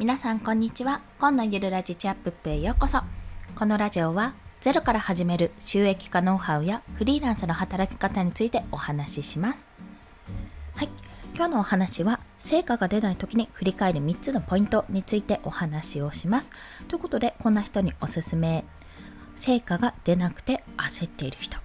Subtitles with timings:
[0.00, 1.02] 皆さんこんにちは。
[1.18, 3.00] 今のゆるラジチアップップへようこそ。
[3.54, 9.68] このラジオはゼロから始める収益化ノウハウやフリーランスの働き方についてお話しします。
[10.74, 10.88] はい。
[11.34, 16.50] 今日のお話は成果が出ない時に振り返る3つのポイントについてお話をします。
[16.88, 18.64] ということでこんな人におすすめ。
[19.36, 21.58] 成果が出なくて焦っている人。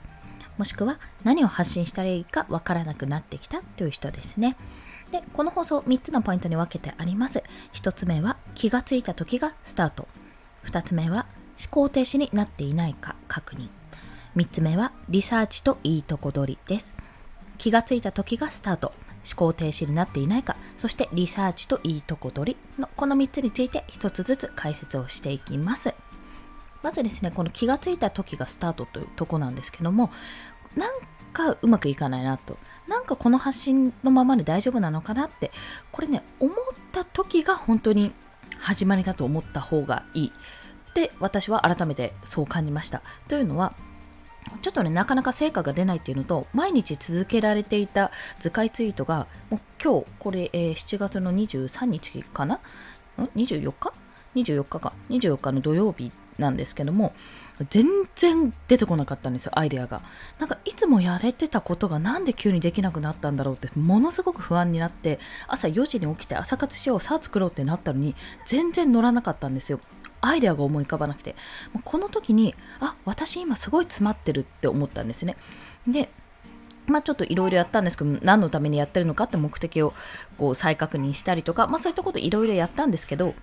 [0.58, 4.58] もしくは何を発信したらいいかわからなくなってきたという人ですね。
[5.16, 7.42] で、この放送3つのポイントに分けてあります。
[7.74, 10.10] 1つ目は気がついた時がスタート。
[10.66, 11.26] 2つ目は
[11.58, 13.70] 思考停止になっていないか確認。
[14.36, 16.94] 3つ目はリサーチといいとこ取りです。
[17.58, 18.92] 気がついた時がスタート。
[19.28, 25.96] 思考停止になっていないか、そしてリサーチといいとこ取りのこの3つについて1つずつ解説をしていきます。
[26.84, 30.12] まずですね、この気がついた時がスタートというとこなんですけども、
[30.76, 30.94] なん
[31.34, 32.58] かうまくいかないなと。
[32.88, 35.52] なんかこの発信のままで大丈夫なのかなって、
[35.92, 36.56] これね、思っ
[36.92, 38.14] た時が本当に
[38.60, 40.32] 始まりだと思った方がいい。
[40.90, 43.02] って私は改めてそう感じました。
[43.28, 43.74] というのは、
[44.62, 52.56] ちょっとね、なかなか成果が出ないっていうのと、毎日続けられていた図解ツイートが、もう今日、これ、えー、7月の23日かな？
[52.56, 52.60] ん
[53.36, 53.94] ?24 日
[54.36, 54.94] ?24 日か。
[55.10, 57.14] 24日の土曜日なんですけども、
[57.70, 60.02] 全然出てこなかったんですよ、アイデアが。
[60.40, 69.80] なんかいつもやれてたことがなんで急にできなくなったんだろうって、ものすごく不安になって、朝4時に起きて朝活しよう、さあ作ろうってなったのに、全然乗らなかったんですよ。
[70.22, 71.36] アイデアが思い浮かばなくて。
[71.84, 75.38] この時に、あ、私今すごい詰まってるって思ったんですね。
[75.88, 76.10] で、
[76.88, 79.94] まあちょっといろいろやったんですけど、何のためにやってるのかって目的を
[80.38, 83.34] こう再確認したりとか、まあそういったこといろいろやったんですけど、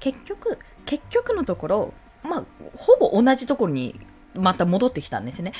[0.00, 2.44] 結局、結局のところ、まあ、
[2.76, 4.00] ほぼ同じところに
[4.34, 5.52] また戻ってきたんですね。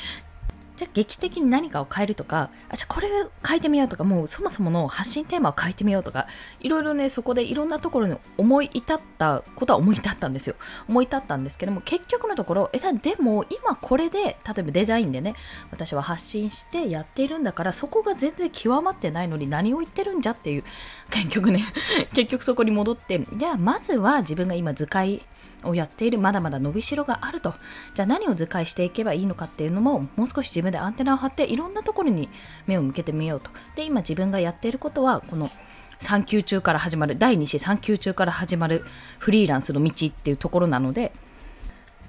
[0.75, 3.07] じゃあ劇的に何かを変えるとか、あじゃあこれ
[3.47, 6.25] 変えてみようとか、もうそもそもの発信テーマを変えてみようとか、
[6.61, 10.55] いろいろね、そこでいろんなところに思い至ったことは思い至ったんですよ。
[10.87, 15.35] 思い至ったんですけども、結局のところ、え、でも今これで、例えばデザインでね、
[15.69, 20.63] 私は発信してやっているんだから、そこが全然極まってないのに何を言ってるんじゃっていう、
[21.11, 21.65] 結局ね、
[22.15, 25.21] 結局そこに戻って、じゃあまずは自分が今図解
[25.63, 27.53] をやっているまだまだ伸びしろがあると。
[27.93, 32.29] じゃあ何を図解していけばいいのかっていうのももう少し自分でアンテナを張っていろんなところに
[32.67, 33.51] 目を向けてみようと。
[33.75, 35.49] で今自分がやっていることはこの
[35.99, 38.85] 産休中から始まる第2子産休中から始まる
[39.19, 41.13] フリーランスの道っていうところなので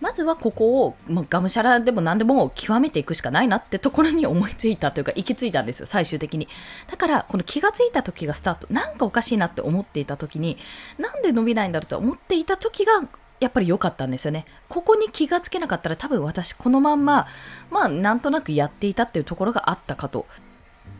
[0.00, 6.48] まずはここを、まあ、がむしゃらでも何でも極めていくしかないなってところに思いついたというか行き着いたんですよ最終的に。
[6.90, 8.66] だからこの気がついた時がスタート。
[8.70, 10.58] なんかおかしいなって思っていた時に
[10.98, 12.92] なんで伸びないんだろうと思っていた時が
[13.40, 14.46] やっぱり良かったんですよね。
[14.68, 17.26] ここに気がつけなかったら多分私このまんま、
[17.70, 20.26] まあなんとなくやっていたっていうところがあったかと。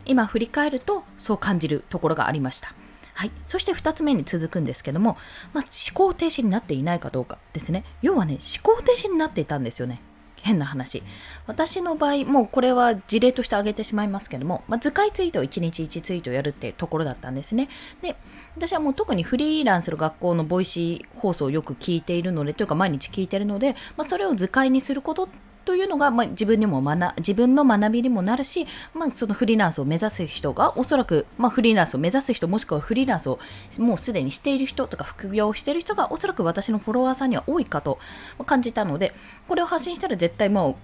[0.05, 2.73] 今振り返るとそう感じるところがありました。
[3.15, 3.31] はい。
[3.45, 5.17] そして2つ目に続くんですけども、
[5.53, 7.85] まあ、思考停止になっていないかどうかですね。
[8.01, 10.01] 要はね、思考停止になっていたんですよね。
[10.45, 11.01] 変な話。
[11.47, 17.67] 私の場合、もうこれは事例として挙げてしまいますけども、まあ、図解ツイートを1日1ツイートやるってところだったんですね。
[18.03, 18.15] で、
[18.55, 25.27] 私はもう特にフリーランスの学校の Voicy 放送をよく聞いているので、というか毎日聞いているので、まあ、それを図解にすること
[25.65, 33.39] というのが、まあ、自分にも学、自分の学びにもなるし、まあ、そのフリーランスを目指す人が、おそらく、まあ、フリーランスを目指す人、もしくはフリーランスを
[33.77, 37.99] もうすでにしている人とか、副業をしている人が、おそらく私のフォロワーさんには多いかと
[38.45, 39.13] 感じたので、
[39.47, 40.75] これを発信したら絶対もう、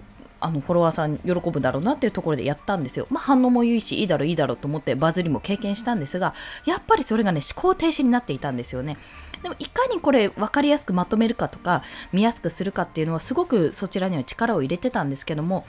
[0.44, 3.06] あのフォロワーさん喜ぶだろうなっていうところでやったんですよ。
[3.10, 8.98] まあ、反応もいいし、いいだろ、いいだろうと思ってバズりも経験したんですが、やっぱりそれがね、思考停止になっていたんですよね。
[9.42, 11.82] でもいかにこれ分かりやすくまとめるかとか、
[12.12, 15.64] 見やすくするかっていうのはすごくそちらには力を入れてたんですけども、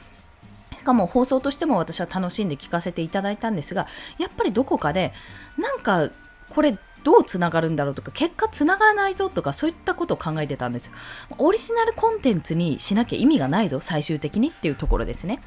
[0.72, 5.14] しかも放送としても私は楽しんで聞かせていただいたんですが、やっぱりどこかで、
[5.58, 6.10] なんか
[6.50, 10.94] これどうつながるんだろうとか、結果つながらないぞとか、そういったことを考えてたんですよ。
[11.38, 15.42] オリジナルコンテンツにしなきゃ意味がないぞ、最終的にっていうところですね。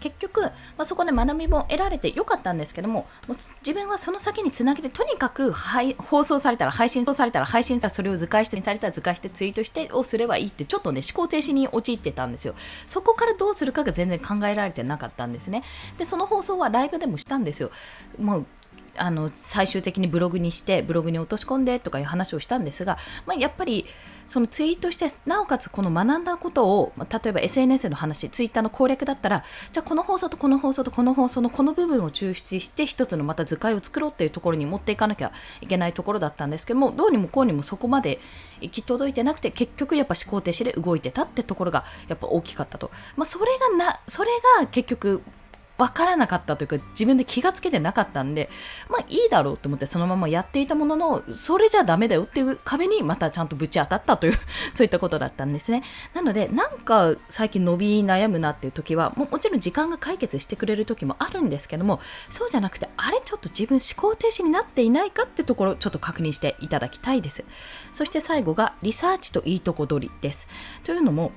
[0.00, 12.54] 結局、まあ、そこで学びも得られてよかったんですけども、も自分はその先につなげて、とにかく放送されたら、配信されたら、配信されたら、それを図解してされたら、図解してツイートしてをすればいいって、ちょっとね、思考停止に陥ってたんですよ。
[12.86, 15.64] そこからどうするかが全然考えられてなかったんですね。
[15.98, 17.70] で、その放送はライブでもしたんですよ。
[18.18, 18.46] もう
[18.98, 23.86] あの最終的にブログにしてブログに落とし込んでとかいう話をしたんですが、まあ、やっぱり
[24.28, 38.20] そのツイートしてなおかつこの学んだことを、例えば SNS の話ツイッターの攻略だったらじゃあこの放送とこの放送とこの放送のこの部分を抽出して一つのまた図解を作ろうっていうところに持っていかなきゃいけないところだったんですけどもどうにもこうにもそこまで
[38.60, 44.30] 行き届いてなくて結局やっぱ思考停止で動いてたってところがやっぱ大きかったと、まあ、それがなそれ
[44.60, 45.22] が結局
[45.78, 48.50] わからなかったというか、自分で気がつけてなかったんで、
[48.88, 54.32] まあいいだろうと思ってそのままやっていたものの、それじゃダメだよっていう壁にまたちゃんとぶち当たったという
[54.74, 55.84] そういったことだったんですね。
[56.14, 67.44] なので、なんか最近伸び悩むなっていう時は、ももちろん時間が解決してくれる時もあるんですけども、そうじゃなくて、あれちょっと自分思考停止になっていないかってところ、ちょっと確認していただきたいです。
[67.92, 70.48] そして最後が、リサーチといいとこ取りです。
[70.82, 71.30] というのも、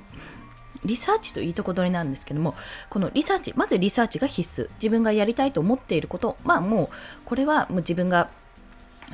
[0.86, 2.56] リサーチといいとこ取りなんですけども、
[2.90, 4.70] このリサーチ、まずリサーチが必須。
[4.76, 6.90] 自分がやりたいと思っていること、まあもう、
[7.26, 8.30] これはもう自分が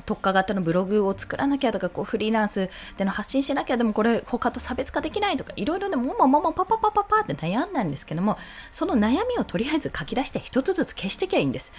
[0.05, 8.37] 特化型のブログを作らなきゃとか、こうフリーランスでの発信しなきゃ、でもこれ他と差別化できないとか、いろいろね、ももももパパパパパって悩んだんですけども、
[8.71, 11.73] その悩みをとりあえず書き出して一つずつ消していけばいいんです。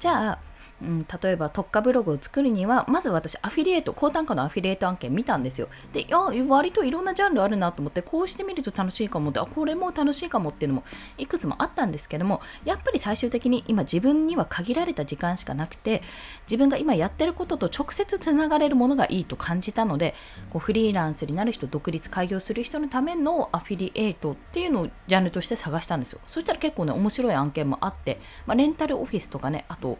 [0.00, 0.38] じゃあ、
[0.84, 5.68] うん、例えば特化ブログを作るには、まず私アフィリエイト、高単価のアフィリエイト案件見たんですよ。
[5.92, 10.84] で、いや、割といろんなジャンルあるなと思って、こうしてみると楽しいかもって、あ、これも楽しいかもっていうのも
[11.18, 16.02] いくつもあったんですけども、やっぱり最終的に今自分には限られた時間しかなくて、
[16.46, 20.14] 自分が今やってることと直接つながれるものがいいと感じたので、
[20.50, 26.20] こうフリーランスになる人、独立開業する人のためのアフィリエイトっていうのをジャンルとして探したんですよ。
[26.26, 29.98] そしたら結構ね、面白い案件もあって、まあ、レンタルオフィスとかね、あと、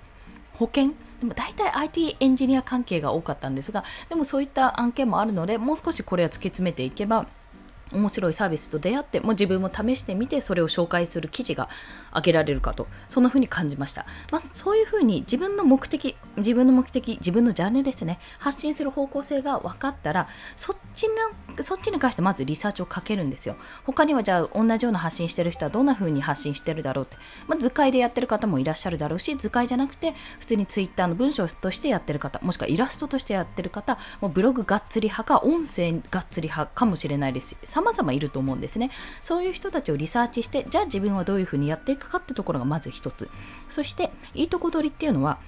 [0.55, 0.95] 保険？
[1.21, 7.27] でも大体 IT エンジニア関係が多かったんですがでもそういった案件もあるのでもう少しこれを突き詰めていけば
[7.93, 11.69] 面白いサービスと出会ってもう自分も試してみてそれを紹介する記事が
[12.15, 18.19] 上げられるかとそんな風に感じました、まあ、そういう風に自分の目的自分の目的自分のジャンルですね。
[18.39, 23.57] 発信する方向性が分かったらそっちのそっちに関してまずリサーチをかけるんですよ。
[23.85, 27.17] 他にはじゃあ同じような発信してる人はどんな風に発信してるだろうって、
[27.47, 37.57] まあ、図解でやってる方もいらっしゃるだろうし図解じゃなくて普通にツイッターの文章としてやってる方もしくはイラストとしてやってる方もうブログがっつり派か音声がっつり派かもしれないです。
[37.75, 38.91] 様々いると思うんですね。
[39.23, 43.29] そういう人たちをリサーチして、じゃあ自分はどういうふうにやっていくかってところがまず一つ。
[43.69, 45.39] そして、いいとこ取りっていうのは、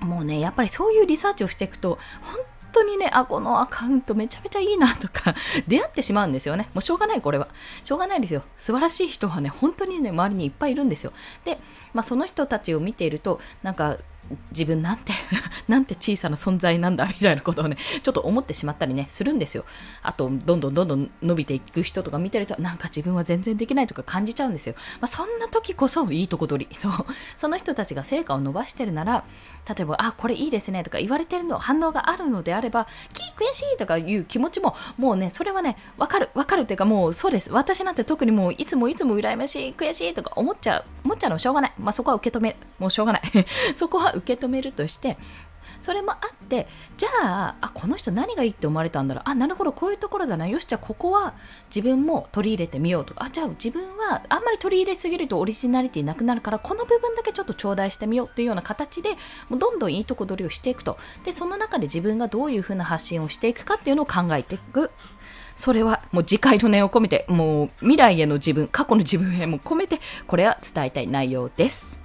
[0.00, 2.40] もうね、やっぱりそういうリサーチをしていくと、本
[2.72, 5.34] 当にね、あ、このアカウントめちゃめちゃいいなとか
[5.68, 6.68] 出会ってしまうんですよね。
[6.74, 7.48] もうしょうがない、これは。
[7.84, 8.42] しょうがないですよ。
[8.56, 11.12] 素晴らしい人はね、本当にね、周りにいっぱいいるんですよ。
[11.44, 11.58] で、
[11.94, 13.98] まあ、その人たちを見ていると、なんか、
[14.50, 15.12] 自分なんて
[15.68, 19.64] なんて小さな存在なんだみたいなことをね、ちょっと思ってしまったりね、するんですよ。
[20.02, 24.74] あと、どんどんどんどん伸びていく人とか見てると、なんか自分は全然できないとか感じちゃうんですよ。
[25.00, 26.74] まあ、そんな時こそいいとこ取り。
[26.76, 26.92] そう。
[27.36, 29.24] その人たちが成果を伸ばしてるなら、
[29.68, 37.52] 例えば、あ、これいいですねとか言われてるの、反応があるのであれば、き悔しいとかいう気持ちも、もうね、それはね、わかる、わかるっていうかもうそうです。
[37.52, 41.72] 私なんて特にもういつもいつも羨ましい、悔しいとか思っちゃう、思っちゃうのしょうがない。
[41.78, 43.22] まあ、そこは受け止め、もうしょうがない。
[43.76, 45.16] そこは受け止めるとして
[45.80, 46.66] それもあって
[46.96, 49.22] じゃああこの人何がいいって思われたんだろう。
[49.26, 50.46] あなるほどこういうところだな。
[50.46, 51.34] よしじゃあここは
[51.68, 53.14] 自分も取り入れてみようと。
[53.14, 59.16] かあじゃあ自分はあんまり取り入れすぎるとオリジナリティなくなるからこの部分だけちょっと頂戴してみようっていうような形で
[59.48, 60.98] もうどんどんいいとこ取りをしていくと。
[61.24, 64.90] でその中で自分がどういうふうな発信をしていくかっていうのを考えていく。
[65.56, 72.00] それはもう次回の念を込めてもう未来への自分過去の自分へも込めてこれは伝えたい内容です。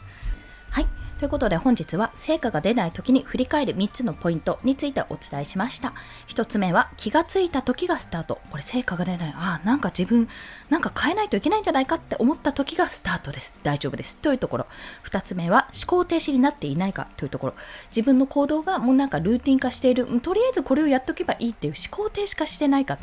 [0.70, 1.01] はい。
[1.22, 5.94] ということで本日は成果が出ない時に振り返る3つのポイントについてお伝えしました。
[6.30, 8.40] 1つ目は気がついた時がスタート。
[8.50, 9.30] これ成果が出ない。
[9.38, 10.28] ああ、なんか自分、
[10.72, 13.56] なんか変えないといけないんじゃないかって思った時がスタートです。
[13.62, 14.18] 大丈夫です。
[14.18, 14.66] というところ。
[15.04, 17.54] 2つ目は思考停止になっていないかというところ。
[17.96, 20.08] 自分の行動がもうなんかルーティン化している。
[20.22, 22.98] とりあえずこれをやっとけばいいっていう思考停止化してないか。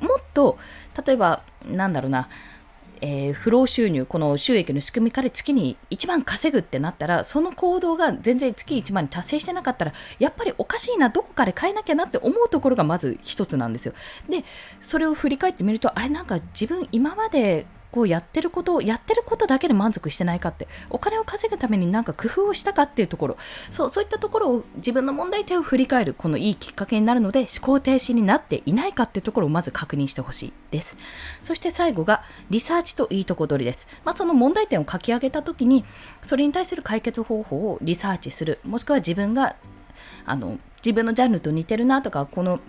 [0.00, 0.56] もっと、
[1.06, 2.30] 例えば、なんだろうな、
[3.00, 13.94] えー、不労収入、この収益の仕組みから月に1万稼ぐってなったら、その行動が全然月1万に達成してなかったら、やっぱりおかしいな、どこかで変えなきゃなって思うところがまず一つなんですよ。
[14.28, 14.44] で、
[14.80, 23.36] それを振り返ってみると、あれなんか自分今までこうやってることをやってることだけで満足してないかってお金を稼ぐためになんか工夫をしたかっていうところ。
[23.70, 30.96] そうそういったところを自分の問題点を振り返るこのいいきっかけになるので思考停止になっていないかっていうところをまず確認してほしいです。
[31.42, 35.84] そして最後がリサーチといいとこ取りです、まあ、その問題点を書き上げた時に
[36.22, 38.58] それに対する解決方法をリサーチする。
[38.64, 39.56] もしくは自分が
[40.26, 42.60] あの自分のジャンルと似てるなとかこの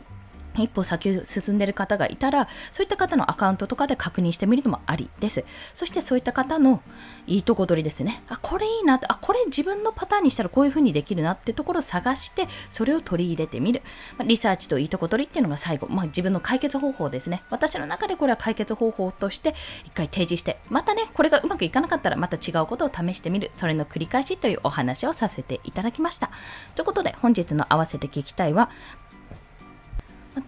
[0.63, 5.45] 一歩先進んでる方がいたら、そういった方のアカウントとかで確認してみるのもありです。
[5.73, 6.81] そしてそういった方の
[7.27, 8.23] いいとこ取りですね。
[8.29, 13.81] あ、これいいなあ、これ自分のパターンにしたらこういう風にできるなってところを探して、それを取り入れてみる。
[14.17, 17.43] まあ、リサーチといいとこ取りっていうのが最後、まあ、自分の解決方法ですね。
[17.49, 23.51] 私の中でこれは解決方法として一回提示して、またね、これがうまくいかなかったらまた違うことを試してみる。
[23.57, 26.31] それの繰り返しというお話をさせていただきました。
[26.75, 28.69] ということで本日の合わせて聞きたいは、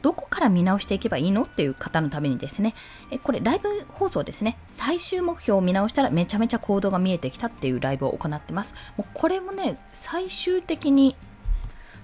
[0.02, 2.74] どこから見直していけばいいのっていう方のためにですね、
[3.12, 8.76] えこれライブ放送ですね、最終目標を見直したらめちゃめちゃ行動が見えてきたっていうライブを行ってます。
[8.98, 11.16] もうこれもね、最終的に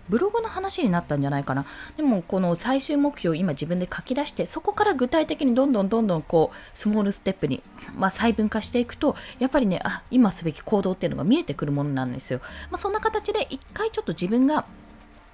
[0.09, 1.65] ブログの話になったんじゃないかな。
[1.97, 7.61] でも、この最終目標を今自分で書き出して、そこから具体的にどんどんどんどんこう、スモールステップに、
[7.95, 12.39] まあ、細分化していくと、やっぱりね、あ、今すべき行動っていうのが見えてくるものなんですよ。
[12.71, 14.65] まあ、そんな形で一回ちょっと自分が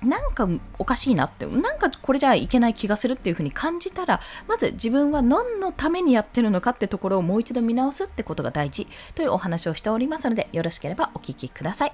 [0.04, 0.48] なんか
[0.80, 11.94] おかしいなって、なんかこれじゃいけない気がするっていうふうに感じたら、まず自分は何のためにやってるのかってところをもう一度見直すってことが大事というお話をしておりますので、よろしければお聞きください。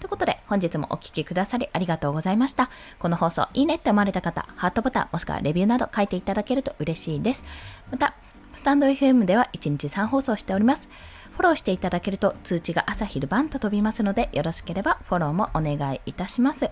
[0.00, 2.70] ということで、本日もお聴きくださりありがとうございました。
[2.98, 7.44] この放送いいねって思われた方、ハートボタンもしくはレビューなど書いていただけると嬉しいです。
[7.90, 8.14] また、
[8.54, 10.88] スタンド FM では1日3放送しております。
[11.32, 16.70] フォローしていただけると通知が朝昼晩と飛びますので、よろしければフォローもお願いいたします。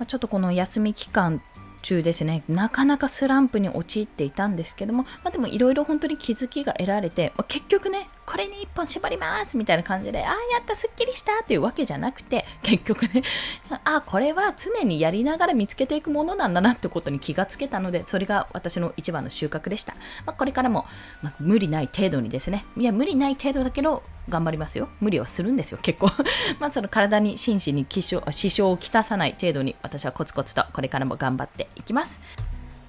[0.00, 1.42] まちょっとこの休み期間
[1.82, 13.24] 中ですね、なかなかスランプに陥っていたんですけども、まあ、でもいろいろ本当に気づきが得られてま、結局ね、これに一本絞りますみたいな感じで、ああ、やった、すっきりしたっていうわけじゃなくて、 結局ね、
[13.70, 19.94] ああ、これは常にやりながら見つけていくものなんだなってことに気がつけたので、それが私の一番の収穫でした。
[20.26, 20.86] まあ、これからも、
[21.22, 24.88] まあ、無理ない程度にですね、いや、無理ない程度だけど、頑張りますよ。
[25.00, 26.08] 無理はするんですよ、結構。
[26.60, 32.20] まあ、その体に心身に支障をきたさない程度に、私はコツコツとこれからも頑張っていきます。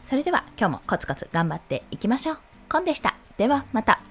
[0.08, 2.40] それでは今日もコツコツ頑張っていきましょう。
[2.70, 3.16] コンでした。
[3.38, 4.11] ではまた。